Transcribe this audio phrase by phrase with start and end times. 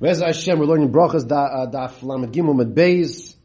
[0.00, 3.36] Rez Hashem, we're learning brachas da, uh, daf lamed gimel med beis.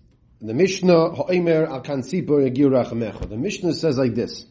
[0.42, 3.30] The Mishnah, ha'omer al kan sipur yagir rachamecha.
[3.30, 4.48] The Mishnah says like this.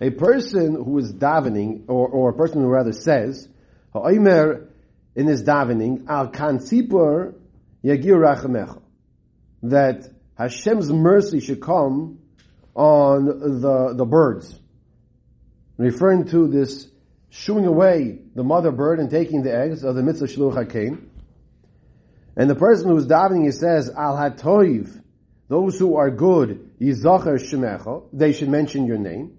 [0.00, 3.50] A person who is davening, or, or a person who rather says,
[3.92, 4.70] ha'omer
[5.14, 7.34] in his davening, al kan sipur
[7.84, 8.80] yagir rachamecha.
[9.64, 10.08] That
[10.38, 12.20] Hashem's mercy should come
[12.74, 14.58] on the, the birds.
[15.76, 16.88] Referring to this
[17.28, 21.10] shooing away the mother bird and taking the eggs of the mitzvah shluch hakein.
[22.36, 25.02] And the person who's davening, he says, Al hatoiv,
[25.48, 29.36] those who are good, yizacher shemecha, they should mention your name.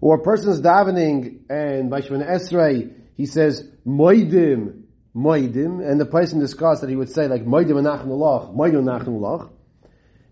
[0.00, 6.40] Or a person's davening, and by Shemana Esrei, he says, moidim, moidim, and the person
[6.40, 9.50] discussed that he would say like, moidim anachnu lach, moidim lach.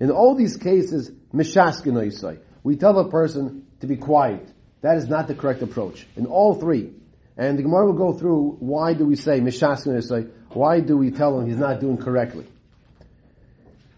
[0.01, 4.49] In all these cases, mishaskin we tell a person to be quiet.
[4.81, 6.07] That is not the correct approach.
[6.17, 6.93] In all three.
[7.37, 9.97] And the Gemara will go through why do we say mishaskin
[10.51, 12.47] why do we tell him he's not doing correctly?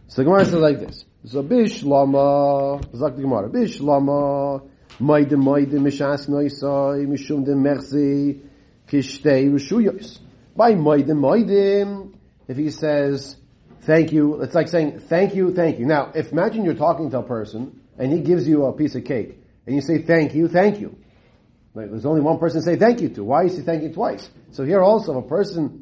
[0.09, 1.05] So the Gemara says like this.
[1.27, 4.63] So bish lama, zak the Gemara, bish lama,
[4.99, 8.41] maidim maidim mishas noisai, mishum dem merzi,
[8.89, 10.19] kishtei rishuyos.
[10.57, 12.15] By maidim maidim,
[12.49, 13.37] if he says,
[13.83, 15.87] thank you, it's like saying, thank you, thank you.
[15.87, 19.05] Now, if imagine you're talking to a person, and he gives you a piece of
[19.05, 20.97] cake, and you say, thank you, thank you.
[21.75, 23.23] Like, there's only one person to say thank you to.
[23.23, 24.29] Why is he thanking twice?
[24.51, 25.80] So here also, if a person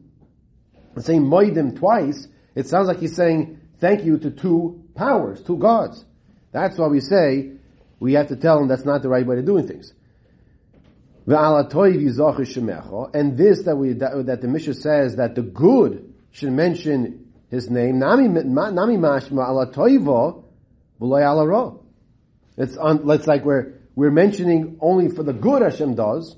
[1.03, 6.05] saying moidim twice, it sounds like he's saying thank you to two powers, two gods.
[6.53, 7.53] That's why we say
[8.01, 9.93] we have to tell him that's not the right way of doing things.
[11.27, 11.37] And
[13.37, 17.99] this that we that, that the Mishnah says that the good should mention his name.
[17.99, 20.23] Nami mashma
[22.57, 26.37] It's on, it's like we're we're mentioning only for the good Hashem does,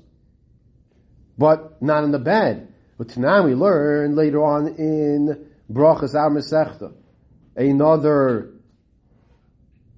[1.37, 2.70] but not in the bad.
[3.01, 6.93] But now we learn later on in Brachas Ar Masechta,
[7.55, 8.51] another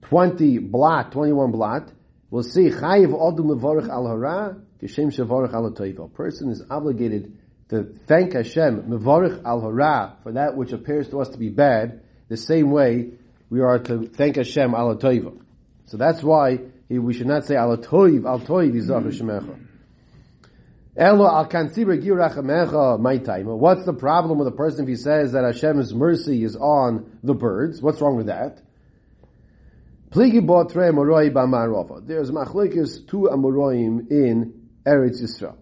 [0.03, 1.91] 20 blot, 21 blot,
[2.29, 7.37] we'll see Chayiv Odum Levorach Al Hara, Kishem Shevorach Al A person is obligated
[7.67, 12.03] to thank Hashem, Mevorach Al Hara, for that which appears to us to be bad,
[12.29, 13.09] the same way
[13.49, 18.25] we are to thank Hashem Al So that's why we should not say Al Toiv,
[18.25, 19.72] Al Toiv Yizach Shemecha.
[20.95, 21.49] Elo al
[22.99, 23.47] my time.
[23.47, 27.33] What's the problem with a person if he says that Hashem's mercy is on the
[27.33, 27.81] birds?
[27.81, 28.61] What's wrong with that?
[30.11, 30.31] There's
[32.31, 35.57] machlekes two amoroim in Eretz Yisrael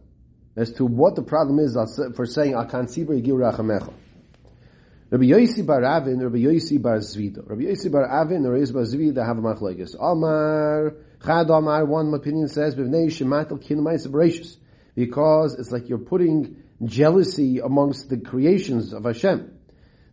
[0.58, 1.78] as to what the problem is
[2.16, 3.94] for saying al kansiber yigir rachamecha.
[5.09, 7.50] Rabbi Yosi bar Avin, Rabbi Yosi bar Zvida.
[7.50, 9.96] Rabbi Yosi bar Avin, Rabbi Yosi bar Zvida have a machlekes.
[10.00, 14.58] Amar, Chad Amar, one opinion says, B'vnei shematel kinamais bereshus
[15.06, 19.51] because it's like you're putting jealousy amongst the creations of Hashem.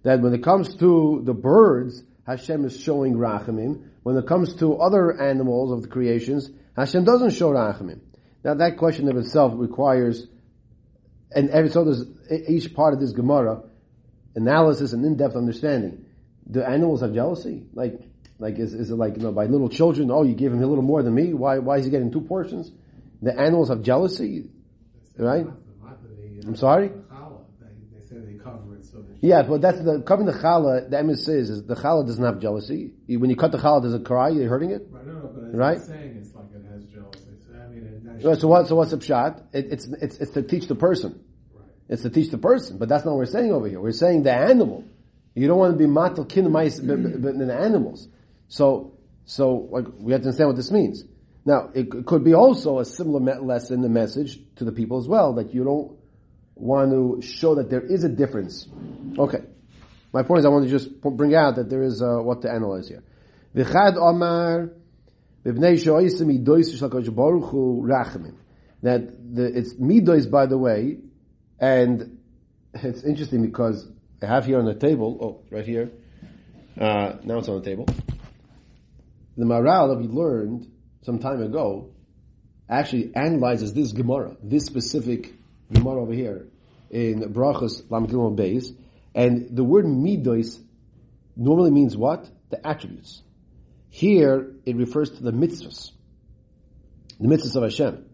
[0.02, 3.82] That when it comes to the birds, Hashem is showing rachamim.
[4.02, 8.00] When it comes to other animals of the creations, Hashem doesn't show rachamim.
[8.42, 10.26] Now that question of itself requires,
[11.32, 12.04] and every so there's
[12.48, 13.62] each part of this Gemara,
[14.36, 16.06] analysis and in-depth understanding.
[16.50, 17.66] Do animals have jealousy?
[17.74, 18.00] Like,
[18.38, 20.66] like is, is it like, you know, by little children, oh, you give him a
[20.66, 22.70] little more than me, why, why is he getting two portions?
[23.20, 24.48] The animals have jealousy?
[25.18, 25.46] Right?
[26.46, 26.90] I'm sorry?
[29.20, 30.90] Yeah, but that's the covering the challah.
[30.90, 32.92] The emes says is the challah doesn't have jealousy.
[33.08, 34.28] When you cut the challah, does it cry?
[34.28, 35.06] You're hurting it, right?
[35.06, 35.80] No, no, but right?
[35.80, 37.18] saying it's like it has jealousy.
[37.46, 38.68] So, I mean, so what?
[38.68, 39.42] So what's the pshat?
[39.52, 41.24] It, it's it's it's to teach the person.
[41.52, 41.66] Right.
[41.88, 43.80] It's to teach the person, but that's not what we're saying over here.
[43.80, 44.84] We're saying the animal.
[45.34, 48.08] You don't want to be matal mice, but in the animals.
[48.46, 51.04] So so like we have to understand what this means.
[51.48, 55.32] Now, it could be also a similar lesson, a message to the people as well,
[55.36, 55.96] that you don't
[56.54, 58.68] want to show that there is a difference.
[59.18, 59.38] Okay.
[60.12, 62.50] My point is I want to just bring out that there is uh, what to
[62.50, 63.02] analyze here.
[63.56, 64.72] V'chad omar.
[65.44, 65.54] That
[69.34, 70.98] the, it's midois, by the way,
[71.58, 72.18] and
[72.74, 73.88] it's interesting because
[74.20, 75.92] I have here on the table, oh, right here,
[76.78, 77.86] uh, now it's on the table.
[79.38, 80.66] The Maharal that we learned
[81.02, 81.90] some time ago
[82.68, 85.34] actually analyzes this Gemara, this specific
[85.72, 86.48] Gemara over here
[86.90, 88.74] in Brachas Lamkilim Beis,
[89.14, 90.60] and the word midos
[91.36, 92.28] normally means what?
[92.50, 93.22] The attributes.
[93.88, 95.92] Here it refers to the mitzvahs,
[97.18, 98.04] the mitzvahs of Hashem.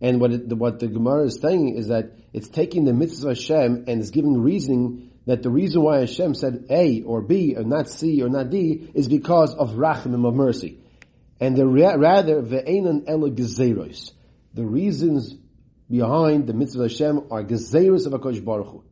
[0.00, 3.28] And what it, what the Gemara is saying is that it's taking the mitzvahs of
[3.36, 7.62] Hashem and is giving reasoning that the reason why Hashem said A or B or
[7.62, 10.79] not C or not D is because of rachamim of mercy
[11.40, 14.12] and the rather ve'enan ela gezeros.
[14.54, 15.34] The reasons
[15.90, 18.84] behind the mitzvah Hashem are gezeros of Hakadosh Baruch Hu.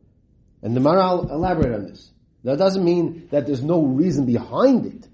[0.61, 2.11] And the Maharal elaborate on this.
[2.43, 5.07] That doesn't mean that there's no reason behind it,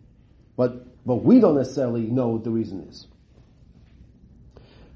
[0.55, 3.07] but but we don't necessarily know what the reason is.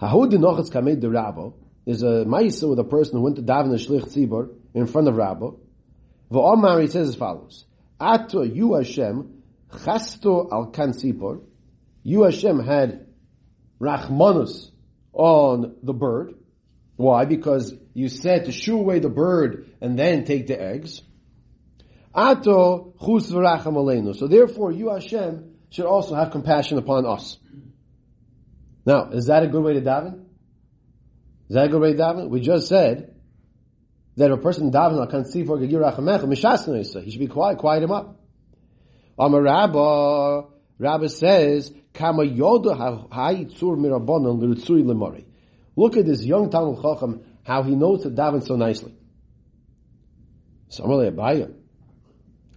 [0.01, 1.53] Hahud Dinochatz Kamed the Rabbo
[1.85, 5.15] is a Maisa with a person who went to daven Shlich Tzibor in front of
[5.15, 5.59] Rabbo.
[6.31, 7.65] V'omar, he says as follows,
[7.99, 11.41] Ato you Hashem, chasto al kan tzipor,
[12.09, 13.05] you Hashem had
[13.79, 14.71] rachmanus
[15.13, 16.33] on the bird.
[16.95, 17.25] Why?
[17.25, 21.03] Because you said to shoo away the bird and then take the eggs.
[22.15, 24.15] Ato chus v'racham aleinu.
[24.15, 27.37] So therefore, you Hashem should also have compassion upon us.
[28.87, 30.25] Now, is that a good way to daven?
[31.47, 32.29] Is that a good way to daven?
[32.29, 33.13] We just said
[34.17, 38.19] that a person daven can't see for He should be quiet, quiet him up.
[39.19, 40.45] Amar Rabba,
[40.79, 42.75] Rabba says, Kama yoda
[43.11, 45.25] ha'itzur mirabonon l'ritzuri lemari.
[45.75, 48.93] Look at this young Talmud Chacham, how he knows to daven so nicely.
[50.69, 51.53] So Amalei Abaya.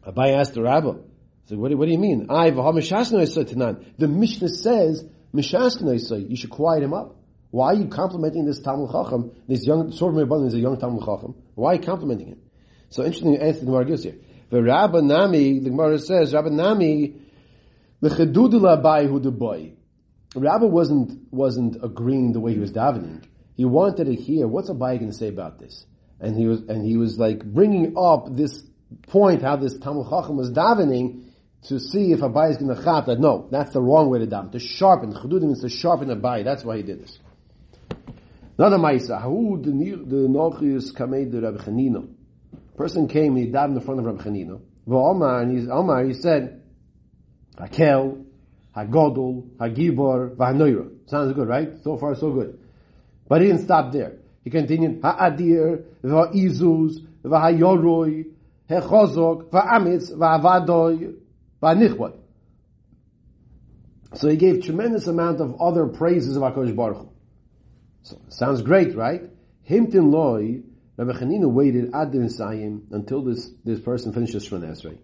[0.07, 0.99] Abaya asked the Rabba,
[1.47, 2.27] so what, do, what do you mean?
[2.31, 5.05] I The Mishnah says,
[5.35, 7.17] you should quiet him up.
[7.51, 11.05] Why are you complimenting this Talmud Chacham, this young, Sor Mirbanim is a young Talmud
[11.05, 11.35] Chacham?
[11.55, 12.41] Why are you complimenting him?
[12.89, 14.17] So interesting answer the Gemara gives here.
[14.51, 17.15] The Rabba Nami, the Gemara says, Rabba Nami,
[18.03, 19.73] the Chedudula Bai the boy.
[20.35, 23.23] Rabba wasn't, wasn't agreeing the way he was davening.
[23.55, 25.87] He wanted to hear, what's Abai going to say about this?
[26.21, 28.63] And he was, and he was like bringing up this
[29.09, 31.27] point, how this Talmud Chacham was davening,
[31.69, 34.27] to see if Abai is going to chat that no, that's the wrong way to
[34.27, 34.51] daven.
[34.51, 36.43] To sharpen, Chadudim means to sharpen Abai.
[36.43, 37.21] That's why he did this.
[38.59, 39.23] Another Maisa,
[39.63, 39.71] the
[41.31, 42.09] the Rabbi Chanino.
[42.77, 44.61] Person came, he davened in front of Rabbi Chanino.
[44.89, 46.62] Omar, and he's, Omar, he said,
[47.63, 48.25] Hakel,
[48.77, 50.89] Hagodol, Hagibor, Vahanoira.
[51.07, 51.71] Sounds good, right?
[51.83, 52.59] So far, so good.
[53.29, 54.19] But he didn't stop there.
[54.45, 58.27] He continued, Ha'adir, Va'izuz, Va'hayoroi,
[58.69, 61.15] Hechozok, Va'amitz, Va'avadoy,
[61.63, 62.19] Va'nichwad.
[64.15, 67.09] So he gave tremendous amount of other praises of HaKadosh Baruch.
[68.03, 69.23] So, sounds great, right?
[69.69, 70.63] Himtin loy,
[70.97, 74.99] Rabbi Chanina waited ad sayim until this, this person finishes Shemon Esrei.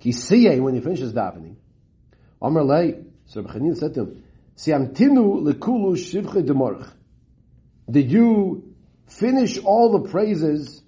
[0.00, 1.56] Kisiyeh, when he finishes davening,
[2.40, 2.94] Amr
[3.26, 4.24] so Rabbi Chanina said to him,
[4.56, 6.90] Siamtinu lekulu shivche demorch.
[7.90, 8.74] Did you
[9.06, 10.82] finish all the praises?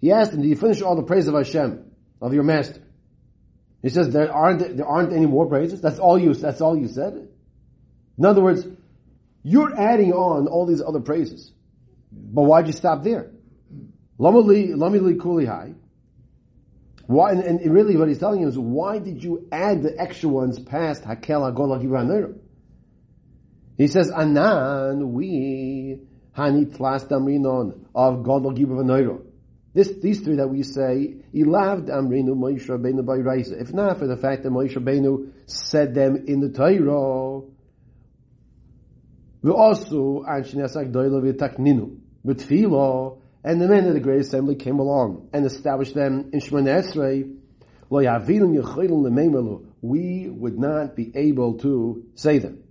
[0.00, 1.84] He asked him, did you finish all the praise of Hashem,
[2.20, 2.82] of your master?
[3.82, 5.80] He says, there aren't, there aren't any more praises?
[5.80, 7.28] That's all you, that's all you said?
[8.18, 8.66] In other words,
[9.42, 11.52] you're adding on all these other praises.
[12.12, 13.30] But why'd you stop there?
[14.18, 15.74] Lamili kuli high.
[17.12, 20.30] Why, and, and, really what he's telling you is, why did you add the extra
[20.30, 22.34] ones past Hakel HaGol HaGibra
[23.76, 26.00] He says, Anan, we,
[26.34, 29.22] Hani Tlas Damrinon, of Godol Gibra
[29.74, 33.60] This, these three that we say, Ilav Damrinu Moshe Rabbeinu by Raisa.
[33.60, 37.42] If not for the fact that Moshe Rabbeinu said them in the Torah,
[39.42, 41.98] we also Anshinesak Doilo V'Takninu.
[42.24, 46.66] B'Tfilo, and the men of the Great Assembly came along and established them in Shemon
[46.66, 47.38] Esrei.
[49.82, 52.62] We would not be able to say them.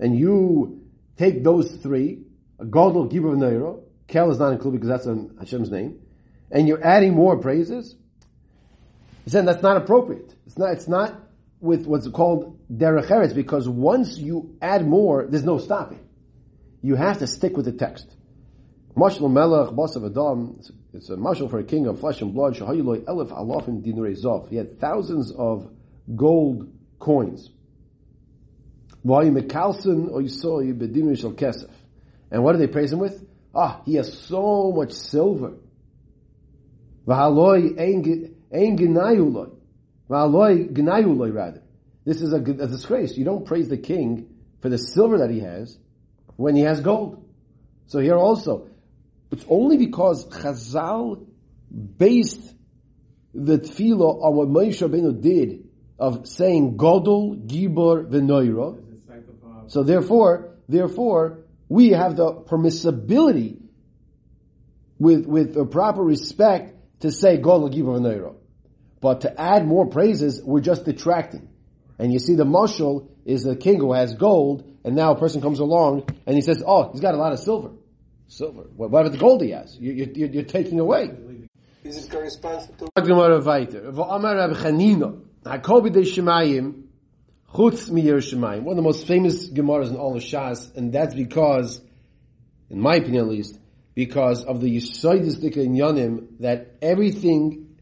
[0.00, 0.80] And you
[1.16, 2.22] take those three,
[2.60, 5.06] a Godel Gibber Neiro, Kel is not included because that's
[5.38, 5.98] Hashem's name,
[6.50, 7.96] and you're adding more praises.
[9.24, 10.34] He said that's not appropriate.
[10.46, 11.20] It's not, it's not
[11.60, 16.07] with what's called derech because once you add more, there's no stopping.
[16.82, 18.14] You have to stick with the text.
[18.96, 20.60] Mashal melech basav adam.
[20.92, 22.54] It's a mashal for a king of flesh and blood.
[22.54, 24.48] Shahayiloi elef alafim zov.
[24.48, 25.70] He had thousands of
[26.14, 27.50] gold coins.
[29.04, 29.34] And
[32.44, 33.24] what do they praise him with?
[33.54, 35.54] Ah, he has so much silver.
[37.06, 37.60] Rather,
[42.04, 43.16] this is a, a disgrace.
[43.16, 44.28] You don't praise the king
[44.60, 45.78] for the silver that he has
[46.38, 47.28] when he has gold.
[47.88, 48.68] So here also,
[49.32, 51.26] it's only because Chazal
[51.98, 52.54] based
[53.34, 55.68] the tefillah on what Moshe Rabbeinu did
[55.98, 58.80] of saying Godol, Gibor, Venoira.
[59.66, 63.58] So therefore, therefore, we have the permissibility
[65.00, 68.36] with, with a proper respect to say Godol, Gibor, Venoira.
[69.00, 71.48] But to add more praises, we're just detracting.
[71.98, 75.42] And you see the mushal is the king who has gold, and now a person
[75.42, 77.72] comes along and he says, oh, he's got a lot of silver.
[78.26, 78.62] Silver.
[78.74, 79.76] What about the gold he has?
[79.78, 81.10] You, you, you're, taking away.
[81.84, 82.88] Is it corresponds to...
[87.52, 87.90] Chutz
[88.62, 91.82] One of the most famous Gemaras in all of Shas, and that's because
[92.70, 93.58] in my opinion at least,
[93.94, 97.76] because of the Yisoidistic in Yonim, that everything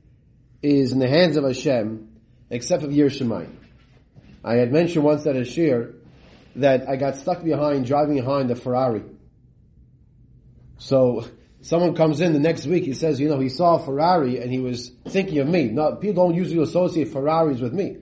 [0.60, 2.08] is in the hands of Hashem,
[2.50, 3.54] except for Yiras Shamayim.
[4.44, 5.94] I had mentioned once that a shir
[6.56, 9.02] that I got stuck behind, driving behind a Ferrari.
[10.78, 11.26] So,
[11.60, 14.50] someone comes in the next week, he says, you know, he saw a Ferrari and
[14.50, 15.64] he was thinking of me.
[15.64, 17.98] Now, people don't usually associate Ferraris with me.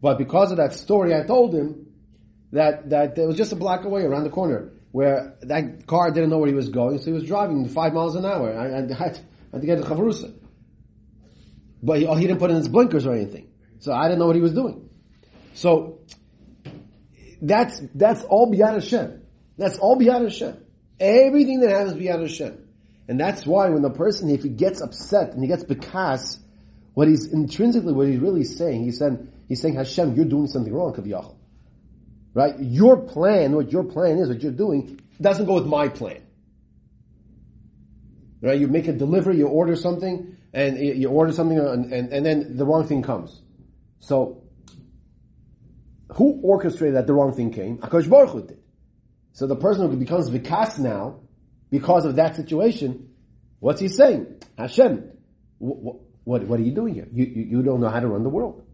[0.00, 1.86] But because of that story, I told him
[2.52, 6.30] that, that it was just a block away around the corner where that car didn't
[6.30, 8.52] know where he was going, so he was driving five miles an hour.
[8.52, 9.08] I, I, I
[9.52, 10.34] had to get a chavrusa.
[11.82, 13.48] But he, he didn't put in his blinkers or anything.
[13.80, 14.90] So I didn't know what he was doing.
[15.54, 16.00] So,
[17.42, 19.20] that's, that's all beyond Hashem.
[19.58, 20.56] That's all beyond Hashem.
[20.98, 22.68] Everything that happens beyond Hashem.
[23.08, 26.38] And that's why when the person, if he gets upset and he gets bekas,
[26.94, 30.72] what he's intrinsically, what he's really saying, he's saying, he's saying, Hashem, you're doing something
[30.72, 31.34] wrong, Kaviyachal.
[32.32, 32.54] Right?
[32.60, 36.22] Your plan, what your plan is, what you're doing, doesn't go with my plan.
[38.40, 38.58] Right?
[38.58, 42.56] You make a delivery, you order something, and you order something, and, and, and then
[42.56, 43.40] the wrong thing comes.
[44.00, 44.41] So,
[46.14, 47.78] who orchestrated that the wrong thing came?
[47.78, 48.58] Akash Baruch Hu did.
[49.32, 51.20] So the person who becomes vikas now,
[51.70, 53.08] because of that situation,
[53.60, 54.42] what's he saying?
[54.58, 55.10] Hashem,
[55.58, 57.08] what, what, what are you doing here?
[57.10, 58.66] You, you, you don't know how to run the world.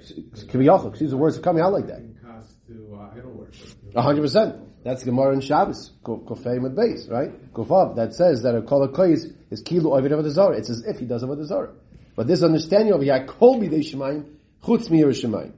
[0.00, 2.00] Kiviyachal, excuse the words are coming out like that.
[2.26, 3.76] Uh, idol worship.
[3.94, 4.56] A hundred percent.
[4.82, 7.52] That's Gemara in Shabbos, Kofei with base, right?
[7.52, 10.56] Kofav, that says that a kol is kilo ovid of the Zara.
[10.56, 11.74] It's as if he does it with the Zara.
[12.16, 14.24] But this understanding of here, kol bidei shemayim,
[14.62, 15.52] chutz mi shemayim.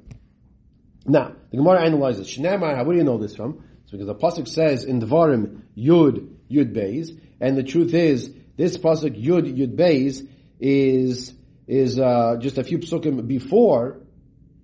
[1.06, 3.64] Now, the Gemara analyzes, Shnamar, how do you know this from?
[3.82, 8.78] It's because the Pasuk says in Devarim, Yud, Yud Beis, and the truth is, this
[8.78, 10.26] Pasuk, Yud, Yud Beis,
[10.60, 11.34] is,
[11.66, 14.00] is, uh, just a few psukim before,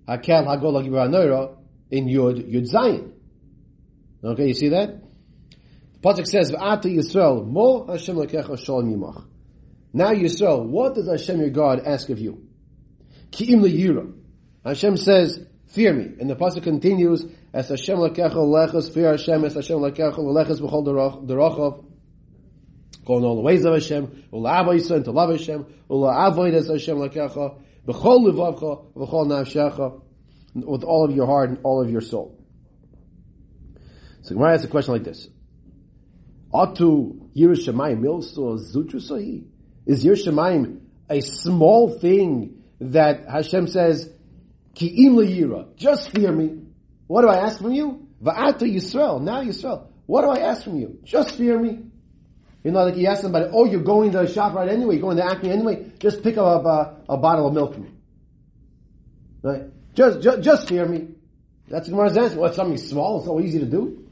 [0.07, 1.57] Hakel Hagol Hagibra
[1.91, 3.11] in Yud, Yud Zayin.
[4.23, 5.01] Okay, you see that?
[5.93, 9.25] The Pasuk says, V'ata Yisrael, Mo Hashem Lekecha Shalom Yimach.
[9.91, 12.47] Now Yisrael, what does Hashem your God ask of you?
[13.31, 14.13] Ki'im Yira.
[14.63, 16.15] Hashem says, fear me.
[16.19, 21.25] And the pasuk continues, as Hashem lekecha lechas, fear Hashem, as Hashem lekecha lechas b'chol
[21.25, 21.85] derachov,
[23.05, 26.67] going all the ways of Hashem, ula avoysa, and to love Hashem, ula avoid as
[26.67, 30.01] Hashem lekecha, b'chol levavcha, b'chol nafshecha,
[30.55, 32.35] with all of your heart and all of your soul.
[34.23, 35.27] So Gemara asks a question like this.
[36.53, 39.45] Atu Yiras Shamayim milso zutrusahi?
[39.85, 44.11] Is Yiras Shamayim a small thing that Hashem says,
[44.79, 45.75] Ki'im yira.
[45.75, 46.61] Just fear me.
[47.07, 48.07] What do I ask from you?
[48.23, 49.21] Va'ata Yisrael.
[49.21, 49.87] Now Yisrael.
[50.05, 50.99] What do I ask from you?
[51.03, 51.83] Just fear me.
[52.63, 55.01] You know, like he asked somebody, oh, you're going to the shop right anyway, you're
[55.01, 57.91] going to Acme anyway, just pick up a, a, bottle of milk for me.
[59.41, 59.63] Right?
[59.93, 61.09] Just, just, just fear me.
[61.69, 62.39] That's Gemara's answer.
[62.39, 64.05] Well, something small, it's so easy to do.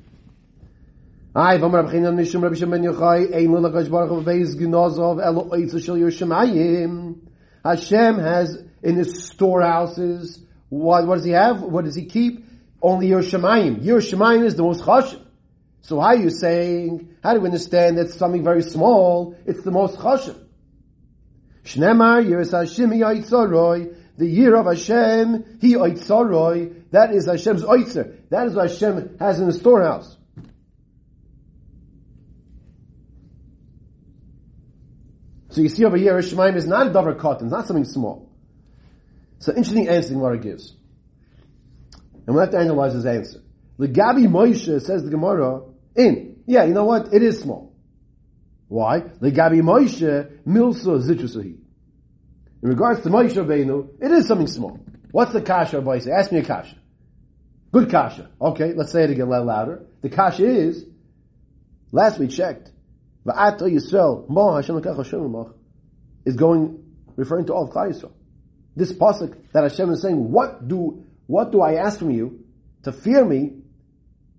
[7.66, 11.62] Hashem has in his storehouses what, what does he have?
[11.62, 12.46] What does he keep?
[12.82, 13.84] Only Yiras Shamayim.
[13.84, 15.22] Yerushalayim is the most chashiv.
[15.82, 19.72] So how are you saying, how do we understand that something very small, it's the
[19.72, 20.38] most chashiv?
[21.64, 28.30] Shnemar, Yeris Hashem, Yitzoroi, the year of Hashem, He Yitzoroi, that is Hashem's Oitzer.
[28.30, 30.16] That is what Hashem has in the storehouse.
[35.50, 38.27] So you see over here, Shemaim is not a davar cotton, it's not something small.
[39.40, 40.74] So interesting answer Gemara gives.
[42.26, 43.42] And we'll have to analyze his answer.
[43.78, 45.62] The Gabi Moshe says the Gemara,
[45.96, 46.42] in.
[46.46, 47.14] Yeah, you know what?
[47.14, 47.76] It is small.
[48.68, 49.00] Why?
[49.00, 51.58] The Gabi Moshe milsa zitrusahi.
[52.64, 54.80] In regards to Moshe Rabbeinu, it is something small.
[55.12, 56.00] What's the kasha, boy?
[56.00, 56.76] Say, ask me a kasha.
[57.72, 58.30] Good kasha.
[58.42, 59.86] Okay, let's say it again a little louder.
[60.02, 60.84] The kasha is,
[61.92, 62.72] last we checked,
[63.26, 64.78] Va'ata Yisrael, Mo Hashem
[66.26, 66.84] is going,
[67.16, 68.17] referring to all of Klal Yisrael
[68.78, 72.46] this pasuk that Hashem is saying, what do, what do I ask from you
[72.84, 73.64] to fear me?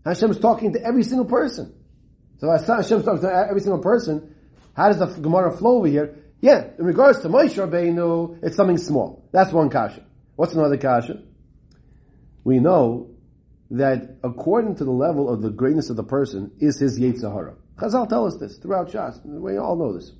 [0.04, 1.74] Hashem is talking to every single person.
[2.38, 4.34] So Hashem is talking to every single person.
[4.74, 6.16] How does the Gemara flow over here?
[6.40, 9.28] Yeah, in regards to Moshe Rabbeinu, it's something small.
[9.32, 10.04] That's one kasha.
[10.36, 11.20] What's another kasha?
[12.44, 13.10] We know
[13.72, 17.56] that according to the level of the greatness of the person is his Yetzirah.
[17.76, 19.20] Chazal tell us this throughout Shas.
[19.24, 20.12] We all know this.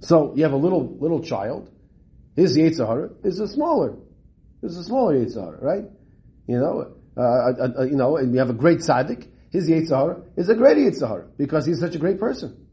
[0.00, 1.70] So you have a little little child
[2.38, 3.96] his Yitzhahara is a smaller,
[4.62, 5.84] is a smaller Yitzhahara, right?
[6.46, 9.26] You know, uh, uh, uh, you know, and we have a great tzaddik.
[9.50, 12.64] His Yitzhahara is a great Yitzhahara because he's such a great person.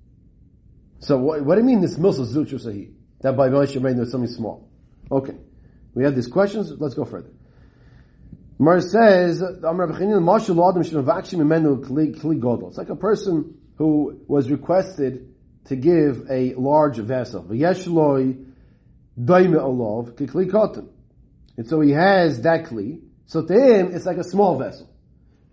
[0.99, 2.91] So what, what do you mean this milsa zuchu sahi?
[3.21, 4.69] That by Moshe Rabbeinu is something small.
[5.11, 5.33] Okay.
[5.95, 6.71] We have these questions.
[6.77, 7.31] Let's go further.
[8.59, 9.41] Mar says.
[9.41, 9.63] It's
[12.77, 15.33] like a person who was requested
[15.65, 17.43] to give a large vessel.
[17.43, 18.45] V'yeshloi
[19.19, 20.87] Daime Olov Kli Kotim.
[21.57, 23.01] And so he has that Kli.
[23.25, 24.89] So to him, it's like a small vessel.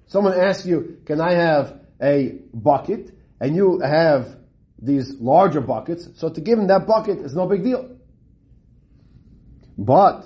[0.06, 3.16] Someone asks you, can I have a bucket?
[3.40, 4.36] And you have
[4.78, 6.08] these larger buckets.
[6.16, 7.96] So to give him that bucket is no big deal.
[9.78, 10.24] But,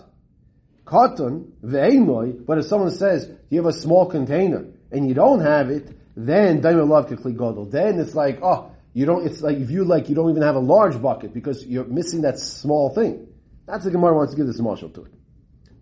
[0.84, 5.70] cotton, ve'emoy, but if someone says, you have a small container, and you don't have
[5.70, 7.70] it, then daimar love kikli godel.
[7.70, 10.54] Then it's like, oh, you don't, it's like, if you like, you don't even have
[10.54, 13.28] a large bucket because you're missing that small thing.
[13.66, 15.12] That's the Gemara wants to give this marshal to it.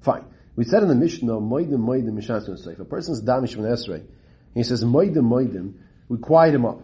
[0.00, 0.24] Fine.
[0.56, 4.04] We said in the Mishnah, moidim moidim mishasun If a person's damish from Esrei,
[4.52, 5.74] he says moidim moidim,
[6.08, 6.80] we quiet him up.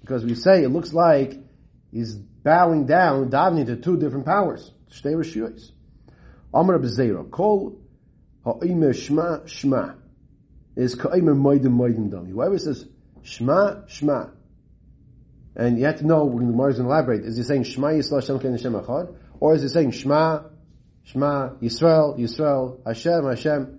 [0.00, 1.40] Because we say it looks like
[1.90, 4.70] he's bowing down, davening to two different powers.
[4.92, 5.72] Shtei Rishuyos.
[6.54, 7.80] Amr Abzeira, Kol
[8.44, 9.96] Ha'omer Shma Shma
[10.76, 12.30] is Ka'omer Moidim Moidim Dami.
[12.30, 12.86] Whoever says
[13.24, 14.30] Shma Shma,
[15.56, 17.64] and you have to know when the Gemara is going to elaborate, is he saying
[17.64, 20.50] Shma Yisrael Hashem Ken Hashem or is he saying Shma
[21.04, 23.78] Shema Yisrael Yisrael Hashem Hashem?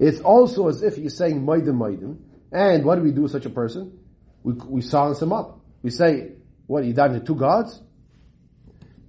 [0.00, 2.18] It's also as if he's saying Moidim Moidim.
[2.50, 3.98] And what do we do with such a person?
[4.42, 5.60] We, we silence him up.
[5.82, 6.32] We say,
[6.66, 7.80] what, you dive into two gods?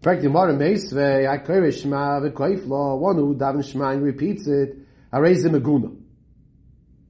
[0.02, 4.78] fact, the Gemara Meisve, I koire Shema v'koiflo, one who daven Shema and repeats it,
[5.12, 5.96] I raise the Meguna.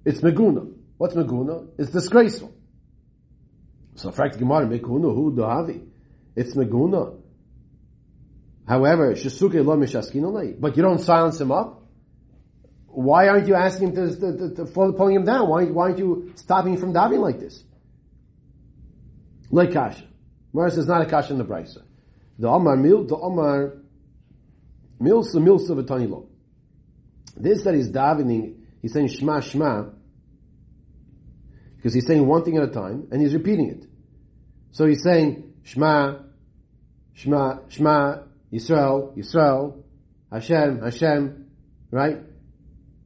[0.06, 0.74] It's Meguna.
[0.98, 1.68] What's Meguna?
[1.78, 2.54] It's disgraceful.
[4.00, 5.86] So the Gemara Meguna, who dohavi?
[6.34, 7.20] It's Meguna.
[8.66, 11.84] However, Shasuke lo mishaskin but you don't silence him up.
[12.88, 15.50] Why aren't you asking him to, to, to, to pulling him down?
[15.50, 17.62] Why, why aren't you stopping him from davening like this?
[19.52, 20.08] Like kasha.
[20.54, 21.84] Mara says not a kasha in the brisa.
[22.38, 23.80] The Omar Mil, the Omar
[25.02, 26.26] Milsa Milsa V'Tanilo.
[27.36, 29.90] This that he's davening, he's saying Shema Shema,
[31.76, 33.89] because he's saying one thing at a time, and he's repeating it.
[34.72, 36.20] So he's saying Shema,
[37.14, 38.18] Shema, Shema,
[38.52, 39.84] Yisrael, Yisrael,
[40.32, 41.50] Hashem, Hashem,
[41.92, 42.20] right?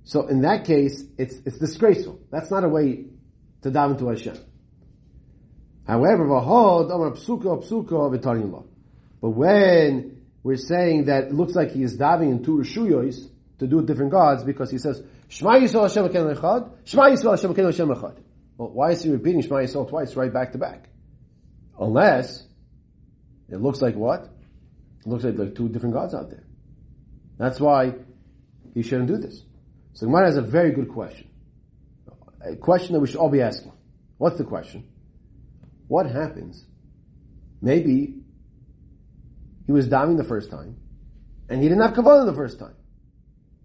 [0.03, 2.19] So in that case, it's, it's disgraceful.
[2.29, 3.05] That's not a way
[3.61, 4.37] to daven to Hashem.
[5.87, 6.25] However.
[9.21, 13.67] But when we're saying that it looks like he is diving in two Rishuyos to
[13.67, 18.17] do different gods because he says, Shema Yisrael Hashem Echad, Shema Yisrael Hashem Echad.
[18.57, 20.89] Well, why is he repeating Shema Yisrael twice right back to back?
[21.79, 22.43] Unless
[23.49, 24.29] it looks like what?
[25.05, 26.43] It looks like like two different gods out there.
[27.37, 27.93] That's why
[28.73, 29.43] he shouldn't do this.
[29.93, 31.29] So Gemara has a very good question.
[32.45, 33.71] A question that we should all be asking.
[34.17, 34.87] What's the question?
[35.87, 36.65] What happens?
[37.61, 38.15] Maybe
[39.65, 40.77] he was diving the first time,
[41.49, 42.75] and he didn't have kavanah the first time.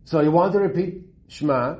[0.05, 1.77] So he wanted to repeat Shema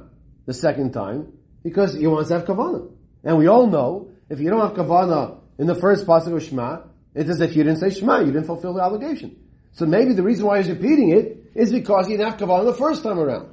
[0.47, 2.91] the second time because he wants to have kavanah.
[3.25, 6.83] And we all know if you don't have kavanah in the first pasuk of Shema,
[7.15, 9.37] it's as if you didn't say Shema, you didn't fulfill the obligation.
[9.73, 12.75] So maybe the reason why he's repeating it is because he didn't have kavanah the
[12.75, 13.49] first time around.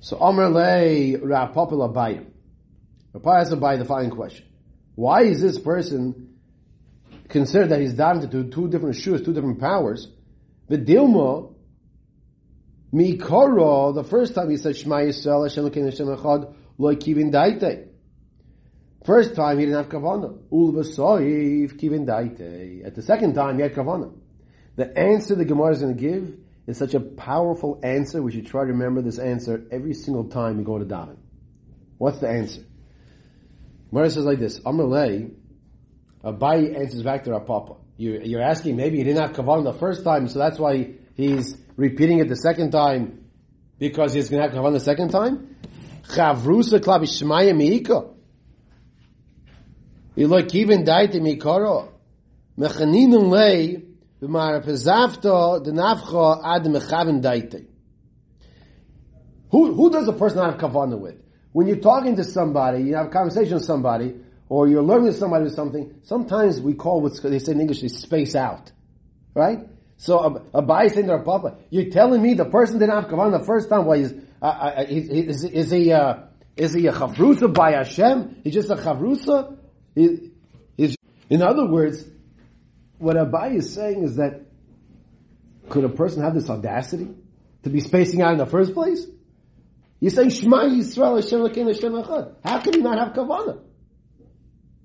[0.00, 2.26] So Amr lay Rapapil Abayim.
[3.14, 4.46] Rapapil has Abayim the following question.
[4.94, 6.32] Why is this person
[7.32, 10.08] consider that he's diving to two different shoes, two different powers.
[10.68, 11.52] The Dilma,
[12.94, 17.88] Mikoro, the first time he said Shema Yisrael, Hashem Hashem Echad, Loi Kivin Daite.
[19.04, 20.38] First time he didn't have Kavana.
[20.52, 22.86] Ul V'soiv Kivin Daite.
[22.86, 24.12] At the second time he had Kavana.
[24.76, 26.34] The answer the Gemara is going to give
[26.66, 28.22] is such a powerful answer.
[28.22, 31.16] We should try to remember this answer every single time we go to daven.
[31.98, 32.62] What's the answer?
[33.90, 35.32] Gemara says like this: Amalei
[36.24, 37.74] Abai answers back to Papa.
[37.96, 41.56] You, you're asking maybe he didn't have kavanah the first time, so that's why he's
[41.76, 43.24] repeating it the second time
[43.78, 45.56] because he's going to have kavanah the second time.
[46.04, 47.54] Chavrusa klabi shmaya
[50.16, 51.88] daite mikaro.
[52.58, 53.82] Mechaninun lei
[54.20, 57.66] b'mar pezavto denavcho ad mechavin daite.
[59.50, 61.22] Who, who does a person have kavanah with?
[61.52, 64.14] When you're talking to somebody, you have a conversation with somebody,
[64.48, 67.88] or you're learning somebody with something, sometimes we call what they say in English, they
[67.88, 68.72] space out.
[69.34, 69.68] Right?
[69.98, 71.58] So a, a in their papa.
[71.70, 73.84] You're telling me the person didn't have kavanah the first time.
[73.84, 76.14] Why is uh, uh, is, is, he uh,
[76.56, 78.40] is he a chavrusa by Hashem?
[78.42, 79.58] He's just a chavrusa.
[79.94, 80.32] He,
[81.28, 82.04] in other words,
[82.98, 84.42] what Abai is saying is that
[85.68, 87.08] could a person have this audacity
[87.62, 89.06] to be spacing out in the first place?
[90.00, 92.34] You're saying Shema Yisrael Hashem Hashem Echad.
[92.44, 93.60] How can you not have kavanah?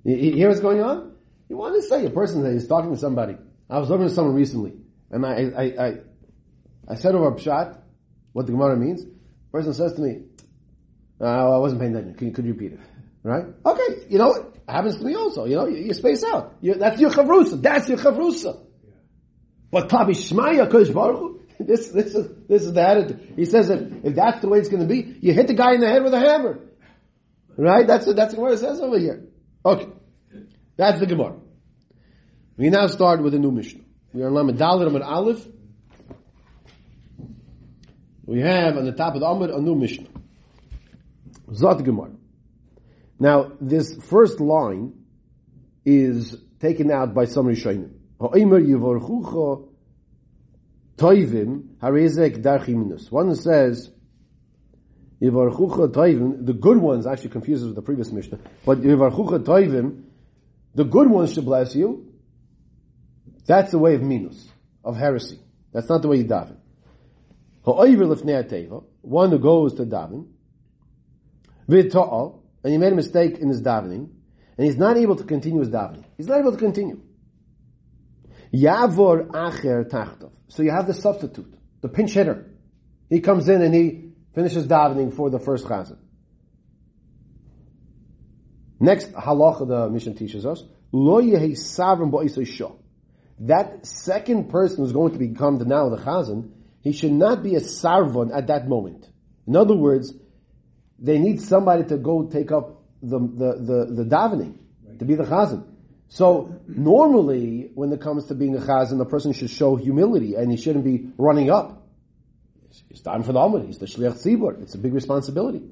[0.03, 1.13] You, hear what's going on?
[1.49, 3.35] You want to say a person that is talking to somebody.
[3.69, 4.73] I was talking to someone recently,
[5.11, 5.93] and I, I, I,
[6.87, 7.77] I said over pshat
[8.33, 9.03] what the Gemara means.
[9.03, 10.21] A Person says to me,
[11.19, 12.31] uh, I wasn't paying attention.
[12.31, 12.79] Could you repeat it?
[13.23, 13.45] Right?
[13.65, 14.05] Okay.
[14.09, 15.45] You know, happens to me also.
[15.45, 16.55] You know, you, you space out.
[16.61, 17.61] You, that's your chavrusa.
[17.61, 18.59] That's your chavrusa.
[19.71, 23.33] But Tabi Shmaya Kodesh Baruch this, this is, this is the attitude.
[23.35, 25.73] He says that if that's the way it's going to be, you hit the guy
[25.73, 26.59] in the head with a hammer.
[27.55, 27.87] Right?
[27.87, 29.27] That's, that's what it says over here.
[29.65, 29.87] Okay.
[30.75, 31.37] That's the Gemara.
[32.57, 33.81] We now start with a new Mishnah.
[34.13, 35.47] We are Lamed Daled Amud Aleph.
[38.25, 40.09] We have on the top of the Amud a new Mishnah.
[41.49, 42.11] Zot Gemara.
[43.19, 44.93] Now, this first line
[45.85, 47.91] is taken out by some Rishonim.
[48.19, 49.67] Ha'omer yivorchucha
[50.97, 53.11] toivim harezek darchiminus.
[53.11, 53.89] One says,
[55.21, 60.03] yivorchucha toivim, the good ones, actually confuses with the previous Mishnah, but yivorchucha toivim,
[60.75, 62.13] the good ones should bless you.
[63.45, 64.47] That's the way of minus,
[64.83, 65.39] of heresy.
[65.71, 66.57] That's not the way you daven.
[67.65, 70.27] Ha'over lifnei teva, one who goes to daven,
[71.67, 74.09] v'ta'al, and he made a mistake in his davening,
[74.57, 76.03] and he's not able to continue his davening.
[76.17, 76.99] He's not able to continue.
[78.53, 80.31] Yavor acher tachtov.
[80.49, 82.51] So you have the substitute, the pinch hitter.
[83.09, 85.95] He comes in and he finishes davening for the first chazan.
[88.81, 92.75] Next halacha the mission teaches us, lo yehi.
[93.39, 96.51] That second person who's going to become the now the chazan,
[96.81, 99.07] he should not be a sarvon at that moment.
[99.47, 100.13] In other words,
[100.99, 104.57] they need somebody to go take up the the the, the davening
[104.99, 105.65] to be the chazan.
[106.09, 110.49] So normally, when it comes to being a chazan, the person should show humility and
[110.49, 111.85] he shouldn't be running up.
[112.89, 113.65] It's time for the Amud.
[113.65, 114.61] He's the shliach tzibur.
[114.61, 115.63] It's a big responsibility.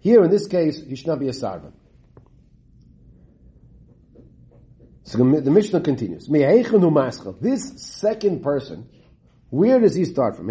[0.00, 1.72] Here, in this case, he should not be a sarvan.
[5.04, 6.28] So the Mishnah continues.
[7.40, 8.88] This second person,
[9.48, 10.48] where does he start from?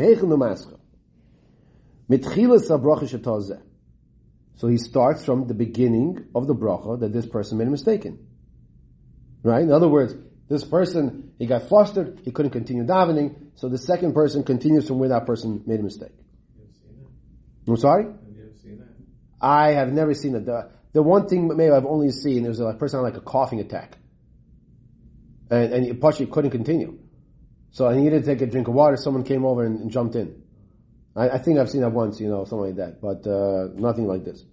[4.58, 8.06] So he starts from the beginning of the bracha that this person made a mistake
[8.06, 8.20] in.
[9.43, 9.62] Right?
[9.62, 10.15] In other words,
[10.50, 14.98] this person, he got flustered, he couldn't continue davening, so the second person continues from
[14.98, 16.12] where that person made a mistake.
[17.67, 18.06] I'm sorry?
[18.06, 18.13] Have
[18.63, 18.84] seen?
[19.39, 20.46] I have never seen it.
[20.46, 23.60] The, the one thing maybe I've only seen is a person had like a coughing
[23.60, 23.98] attack.
[25.52, 26.98] And, and he partially couldn't continue.
[27.72, 30.15] So he needed to take a drink of water, someone came over and, and jumped
[30.15, 30.41] in.
[31.17, 34.06] I, I, think I've seen that once, you know, something like that, but uh, nothing
[34.06, 34.45] like this.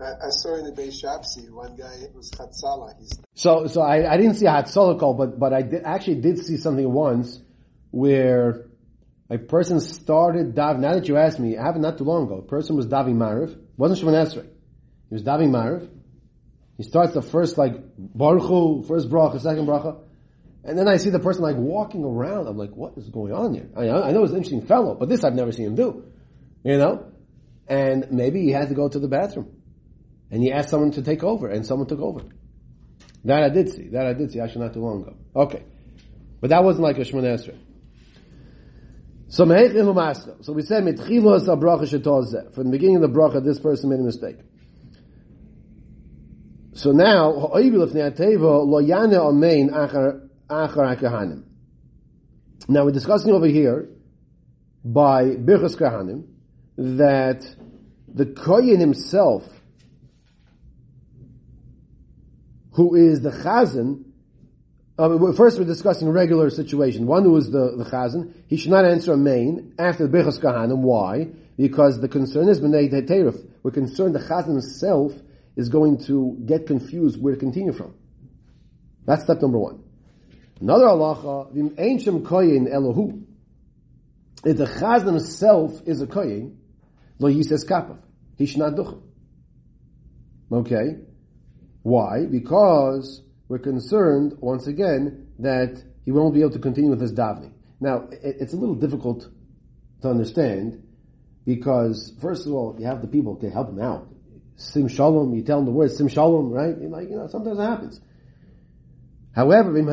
[0.00, 2.98] I, I saw in the Beis Shapsi, one guy was Chatzala.
[2.98, 6.16] He's So, so I, I didn't see a Hatzalah call, but, but I did, actually
[6.16, 7.40] did see something once
[7.92, 8.66] where
[9.30, 10.80] a person started davening.
[10.80, 12.38] Now that you asked me, it happened not too long ago.
[12.38, 14.46] A person was daving Mariv, wasn't Shemon Esrei.
[14.46, 15.88] He was daving Mariv.
[16.76, 20.02] He starts the first like Baruch Hu, first bracha, second bracha,
[20.64, 22.46] and then I see the person like walking around.
[22.46, 23.68] I'm like, what is going on here?
[23.76, 26.04] I, I know he's an interesting fellow, but this I've never seen him do.
[26.62, 27.10] You know,
[27.66, 29.50] and maybe he had to go to the bathroom
[30.30, 32.20] and he asked someone to take over, and someone took over.
[33.24, 33.88] That I did see.
[33.88, 35.16] That I did see, actually not too long ago.
[35.34, 35.64] Okay.
[36.40, 37.56] But that wasn't like a Shemon.
[39.28, 39.44] So
[40.40, 44.38] So we said, Mitchilos From the beginning of the bracha, this person made a mistake.
[46.72, 51.42] So now, lo yane achar achar
[52.68, 53.88] Now we're discussing over here
[54.84, 56.26] by Birchas Kahanim
[56.76, 57.42] that
[58.08, 59.48] the Kohen himself
[62.72, 64.04] who is the chazan,
[64.98, 67.06] uh, first we're discussing regular situation.
[67.06, 70.40] One who is the, the chazan, he should not answer a main after the Birchas
[70.40, 70.78] Kahanim.
[70.78, 71.28] Why?
[71.56, 73.46] Because the concern is B'nai Terif.
[73.62, 75.12] We're concerned the chazan himself
[75.56, 77.94] is going to get confused where to continue from.
[79.04, 79.82] That's step number one.
[80.60, 83.24] Another halacha, v'im ancient koyin elohu.
[84.44, 86.56] If the chazan himself is a koyin,
[87.18, 87.98] lo yises kapav.
[88.36, 88.78] He should not
[90.52, 90.96] Okay?
[91.82, 92.26] Why?
[92.26, 97.52] Because we're concerned, once again, that he won't be able to continue with his davening.
[97.80, 99.28] Now, it's a little difficult
[100.02, 100.82] to understand
[101.46, 104.08] because, first of all, you have the people to help him out.
[104.56, 106.78] Sim shalom, you tell him the word sim shalom, right?
[106.78, 108.00] Like, you know, sometimes it happens.
[109.34, 109.84] However, then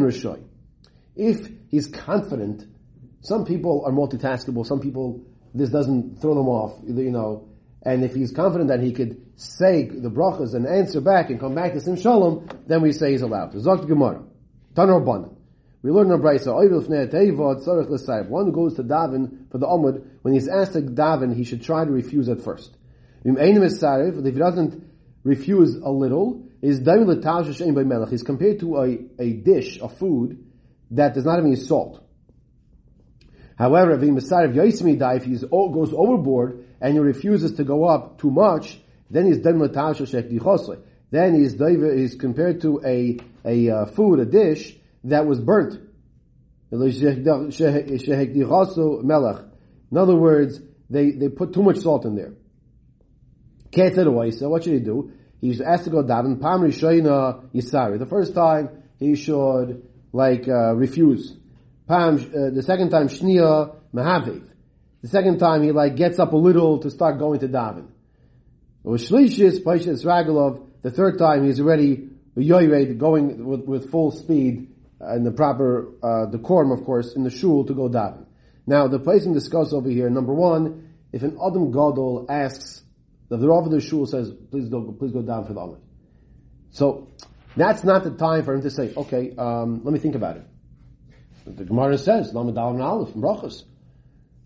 [0.00, 0.42] Rishoy.
[1.14, 2.64] If he's confident,
[3.20, 5.22] some people are multitaskable, some people,
[5.54, 7.48] this doesn't throw them off, you know,
[7.82, 11.54] and if he's confident that he could say the brachas and answer back and come
[11.54, 13.52] back to Sim Shalom, then we say he's allowed.
[13.54, 14.22] Zok Gemara.
[14.74, 15.36] Banan.
[15.82, 16.54] We learn in Brisa,
[18.28, 21.84] one goes to daven for the Amud, when he's asked to daven, he should try
[21.84, 22.76] to refuse at first.
[23.24, 24.91] If he doesn't
[25.24, 26.80] refuse a little, is
[28.10, 30.44] He's compared to a, a dish, a food,
[30.92, 32.04] that does not have any salt.
[33.56, 34.10] However, if he
[35.14, 38.80] if he goes overboard and he refuses to go up too much,
[39.10, 39.40] then he's
[41.10, 45.80] Then he's he's compared to a a uh, food, a dish that was burnt.
[49.90, 52.32] In other words, they, they put too much salt in there.
[53.74, 55.12] So what should he do?
[55.40, 56.40] He's asked to go daven.
[56.40, 57.98] Pam Rishayna Yisari.
[57.98, 61.36] The first time he should like uh, refuse.
[61.88, 62.16] Pam.
[62.16, 64.48] Uh, the second time Shnia Mahaviv.
[65.02, 67.88] The second time he like gets up a little to start going to daven.
[68.84, 70.66] Shlishis Paishas Ragalov.
[70.82, 74.68] The third time he's already yoyred going with, with full speed
[75.00, 78.26] and the proper uh, decorum, of course, in the shul to go daven.
[78.66, 82.81] Now, the place in discuss over here, number one, if an Adam Gadol asks,
[83.36, 85.78] the Rav of the shul says, please go, please go down for the Amid.
[86.70, 87.08] So,
[87.56, 90.46] that's not the time for him to say, okay, um, let me think about it.
[91.46, 93.64] The Gemara says, Lamed and Aleph, Brachos.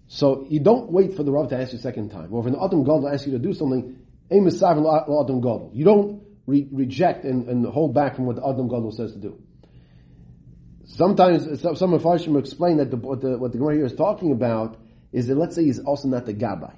[0.09, 2.33] So, you don't wait for the Rav to ask you a second time.
[2.33, 3.97] Or if an Adam Gadol asks you to do something,
[4.31, 5.71] Adam Gadol.
[5.73, 9.19] You don't re- reject and, and, hold back from what the Adam Gadol says to
[9.19, 9.41] do.
[10.85, 14.31] Sometimes some of Farshim explain that the, what the what the Gemara here is talking
[14.31, 14.79] about
[15.13, 16.75] is that let's say he's also not the Gabbai.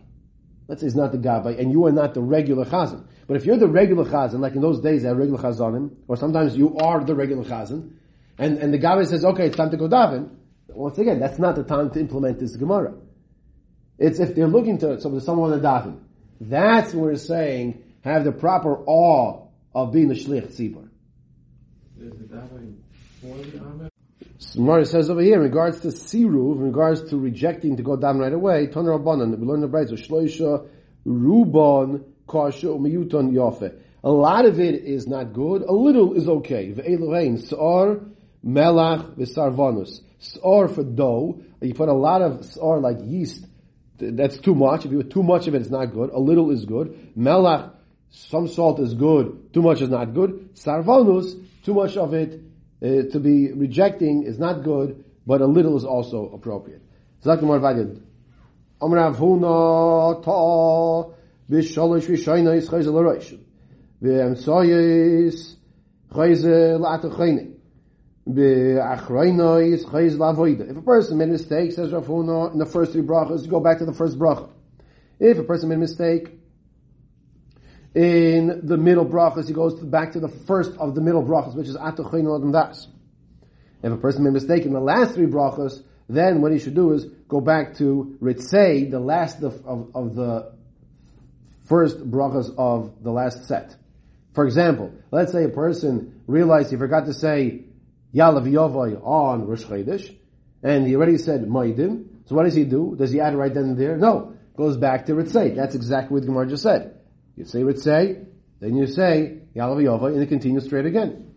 [0.68, 3.06] Let's say he's not the Gabbai, and you are not the regular Chazan.
[3.26, 6.56] But if you're the regular Chazan, like in those days they regular Chazanim, or sometimes
[6.56, 7.92] you are the regular Chazan,
[8.36, 10.30] and, and the Gabbai says, okay, it's time to go daven,
[10.68, 12.94] once again, that's not the time to implement this Gemara.
[13.98, 16.00] It's if they're looking to so someone to daven.
[16.40, 20.88] That's what we're saying, have the proper awe of being the Shlich Tzibur.
[24.40, 28.18] Samara says over here, in regards to siruv, in regards to rejecting to go down
[28.18, 30.64] right away, Toner Rabbanan, we learn the Brayz, Shloisha,
[31.04, 33.74] Rubon, Kasha, Umiyuton, Yofe.
[34.04, 36.72] A lot of it is not good, a little is okay.
[36.72, 38.00] Ve'elohein, Sa'ar,
[38.46, 40.02] Melach, V'sarvanus.
[40.20, 43.44] Sa'ar for dough, you put a lot of Sa'ar like yeast,
[43.98, 44.86] that's too much.
[44.86, 46.10] If you put too much of it, it's not good.
[46.10, 47.12] A little is good.
[47.18, 47.72] Melach,
[48.10, 50.54] some salt is good, too much is not good.
[50.54, 52.40] Sarvanus, too much of it
[52.82, 56.82] uh, to be rejecting is not good, but a little is also appropriate.
[59.16, 61.04] Huna Ta
[69.84, 73.02] Chayzel L'Avoida If a person made a mistake, says Rav Huna, in the first three
[73.02, 74.50] brachas, go back to the first bracha.
[75.18, 76.37] If a person made a mistake,
[77.98, 81.66] in the middle brachas, he goes back to the first of the middle brachas, which
[81.66, 82.86] is Atochayin Adam Das.
[83.82, 86.76] If a person made a mistake in the last three brachas, then what he should
[86.76, 90.52] do is go back to Ritzei, the last of, of, of the
[91.66, 93.74] first brachas of the last set.
[94.32, 97.64] For example, let's say a person realized he forgot to say
[98.14, 100.16] Yalav Yovoy on Rosh Chodesh,
[100.62, 102.06] and he already said Maidim.
[102.26, 102.94] So what does he do?
[102.96, 103.96] Does he add right then and there?
[103.96, 104.36] No.
[104.56, 105.56] Goes back to Ritzei.
[105.56, 106.97] That's exactly what Gemara just said.
[107.38, 108.26] You say Ritzei,
[108.58, 111.34] then you say Yalav Yova, and it continues straight again.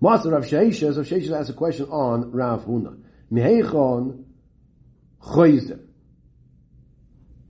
[0.00, 3.00] Master Rav Sheshes, Rav Sheshes asks a question on Rav Huna.
[3.30, 4.24] Miheichon
[5.22, 5.78] Choyzer.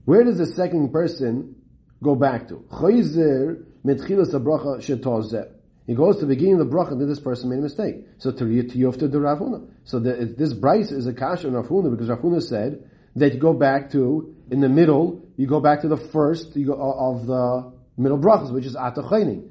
[0.05, 1.55] Where does the second person
[2.03, 2.63] go back to?
[2.69, 5.49] Choyzer mitchilas bracha shetozeh.
[5.87, 8.05] He goes to the beginning of the bracha that this person made a mistake.
[8.19, 9.67] So to yofta the Rav Huna.
[9.83, 13.33] So the, this Bryce is a kasha on Rav Huna because Rav Huna said that
[13.33, 15.22] you go back to in the middle.
[15.35, 19.49] You go back to the first go, of the middle brachas, which is atachayin.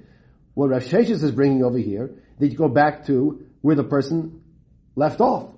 [0.55, 4.43] What Rav Sheshes is bringing over here, that you go back to where the person
[4.95, 5.51] left off.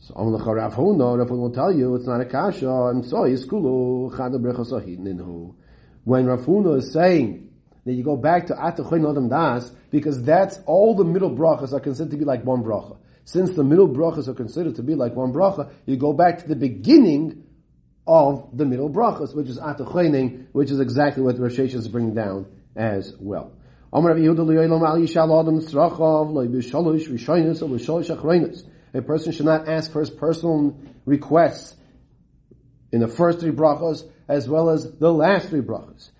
[0.00, 2.68] So Rav Huna, Rav Huna will tell you it's not a kasha.
[2.68, 5.54] I'm sorry, skulu chada
[6.04, 7.50] When Rav Huna is saying
[7.84, 11.80] that you go back to atachayin adam das, because that's all the middle brachas are
[11.80, 12.96] considered to be like one bracha.
[13.24, 16.48] Since the middle brachas are considered to be like one bracha, you go back to
[16.48, 17.44] the beginning
[18.06, 22.46] of the middle brachas, which is atuchening, which is exactly what Rosh is bringing down
[22.74, 23.52] as well.
[23.94, 24.00] A
[29.02, 31.76] person should not ask for his personal requests
[32.90, 36.10] in the first three brachas as well as the last three brachas.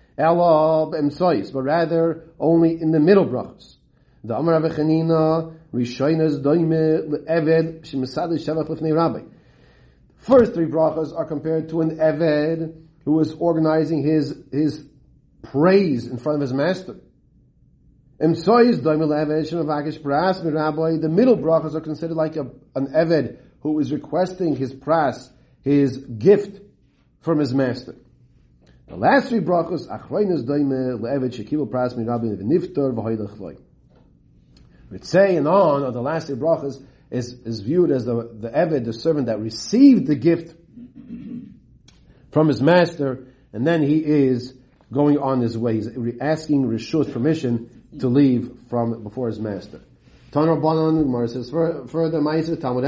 [1.51, 3.77] But rather only in the middle brachas.
[4.23, 9.21] The Amar Rishoinas Doime Eved Shemisad Shevach Lifnei Rabbi.
[10.23, 14.85] First three brachas are compared to an Eved who is organizing his his
[15.41, 16.95] praise in front of his master.
[18.19, 18.27] The
[21.11, 25.29] middle brachas are considered like a, an Eved who is requesting his pras,
[25.61, 26.61] his gift
[27.19, 27.97] from his master.
[28.87, 33.57] The last three brachas, Achroinas Doime Le'eved Shekivu Pras Mirabbi V'niftar V'hoylech Loy.
[34.89, 36.81] Ritzei and on are the last three brachas,
[37.13, 40.55] is, is viewed as the, the Eved, the servant that received the gift
[42.31, 44.55] from his master, and then he is
[44.91, 45.75] going on his way.
[45.75, 49.81] He's asking Rishut permission to leave from before his master.
[50.31, 52.83] Tanur Banan, says further, Talmud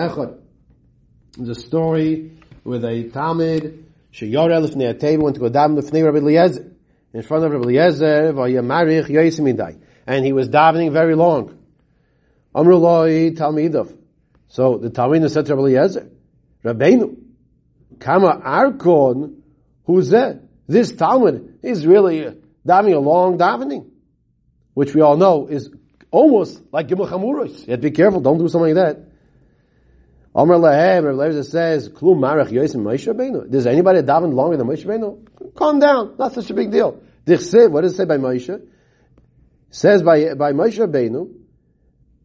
[1.47, 2.31] a story
[2.63, 6.71] with a Talmud, Sheyore Lefnei Ateva went to go daven Lefnei Rabbi Eliezer.
[7.13, 9.79] In front of Rabbi Eliezer, Vayamarich Yoisimidai.
[10.07, 11.59] And he was davening very long.
[12.55, 13.95] Amru Loi Talmidov.
[14.47, 16.09] So the Talmud said to Rabbi Eliezer,
[16.63, 17.17] Rabbeinu,
[17.99, 19.41] Kama Arkon,
[19.85, 20.41] who's that?
[20.67, 22.33] This Talmud is really uh,
[22.67, 23.89] davening a long davening,
[24.73, 25.69] which we all know is
[26.11, 27.65] almost like Gimel Chamuros.
[27.65, 29.05] You have to be careful, don't do something like that.
[30.33, 33.49] Amr Lahem, Rabbi Eliezer says, Klum Marach Yosim Moshe Rabbeinu.
[33.49, 35.53] Does anybody daven longer than Moshe Rabbeinu?
[35.55, 37.01] Calm down, not such a big deal.
[37.25, 38.61] Dichsev, what does it say by Moshe?
[39.69, 41.31] Says by, by Moshe Rabbeinu,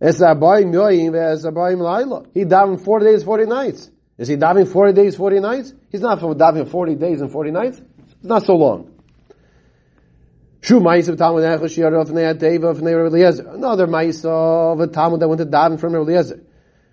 [0.00, 2.24] Es Abayim Yoyim Es Abayim Laila.
[2.32, 3.90] He davened 40 days, 40 nights.
[4.16, 5.74] Is he davening 40 days, 40 nights?
[5.90, 7.80] He's not davening 40 days and 40 nights.
[8.20, 9.00] It's not so long.
[10.62, 13.48] Shu Ma'is of Talmud Echel Shiar of Nei Adeva of Rabbi Eliezer.
[13.48, 16.42] Another Ma'is of a Talmud that went to daven from Eliezer.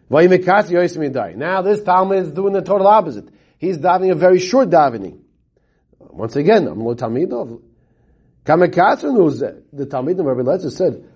[0.09, 1.35] Vayimekatz Yosim Yidai.
[1.35, 3.27] Now this Talmud is doing the total opposite.
[3.57, 5.19] He's davening a very short davening.
[5.99, 7.61] Once again, I'm lo Talmidov.
[8.45, 11.09] Kamekatz knows the Talmud of Eliezer said,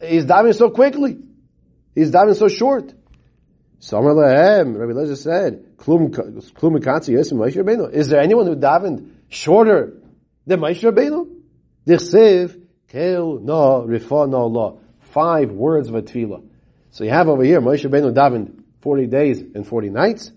[0.00, 1.18] he's davening so quickly.
[1.94, 2.92] He's davening so short.
[3.78, 5.64] Samar lehem, Rabbi Lezer said.
[7.92, 9.92] Is there anyone who davened shorter
[10.46, 11.28] than Moshe Rabbeinu?
[11.86, 14.76] Dichsev, Kel no Rifa no la.
[15.00, 16.42] Five words of a tefillah.
[16.90, 20.32] So you have over here, Moshe Rabbeinu davened 40 days and 40 nights.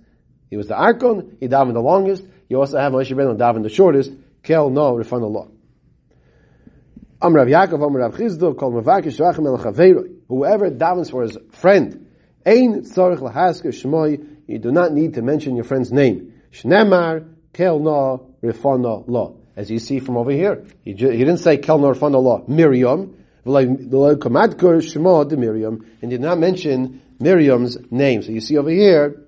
[0.49, 2.25] He was the Arkon, he davened the longest.
[2.49, 4.11] You also have Moshe Rabbeinu davened the shortest.
[4.43, 5.47] Kel no Rifa no la.
[7.21, 10.15] Amrav Yaakov, Amrav Chisda, Kol Mavakish, Rachem El Chaveiroi.
[10.27, 12.05] Whoever davens for his friend,
[12.45, 16.33] Ein tzorich lahasker shmoy, you do not need to mention your friend's name.
[16.51, 19.33] Shnemar, kel na, rifana la.
[19.55, 23.15] As you see from over here, he, he didn't say kel na, rifana la, Miriam,
[23.45, 28.23] kamadkur shmo de Miriam, and did not mention Miriam's name.
[28.23, 29.25] So you see over here,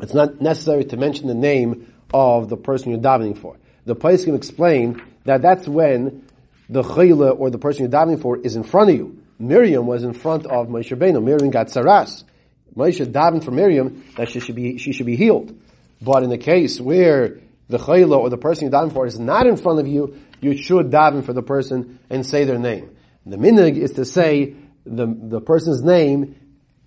[0.00, 3.58] it's not necessary to mention the name of the person you're davening for.
[3.84, 6.27] The can explain that that's when
[6.68, 9.22] the chayla or the person you're davening for is in front of you.
[9.38, 11.22] Miriam was in front of Moshe Rabbeinu.
[11.22, 12.24] Miriam got tzaraas.
[12.76, 15.58] Moshe davened for Miriam that she should be she should be healed.
[16.00, 19.46] But in the case where the chayla or the person you're davening for is not
[19.46, 22.96] in front of you, you should daven for the person and say their name.
[23.26, 24.54] The minhag is to say
[24.84, 26.36] the the person's name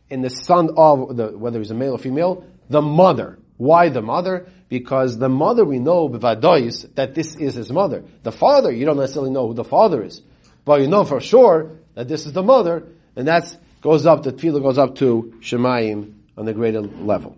[0.09, 3.39] in the son of the whether he's a male or female, the mother.
[3.57, 4.47] Why the mother?
[4.71, 8.05] Because the mother we know b'vadois that this is his mother.
[8.23, 10.21] The father you don't necessarily know who the father is,
[10.63, 14.31] but you know for sure that this is the mother, and that goes up, the
[14.31, 17.35] tefillah goes up to Shamayim on the greater level.